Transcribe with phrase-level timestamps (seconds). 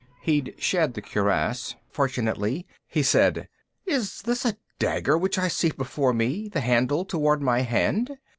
[0.21, 2.65] He'd shed the cuirass, fortunately.
[2.87, 3.47] He said,
[3.85, 8.17] "Is this a dagger which I see before me, the handle toward my hand?"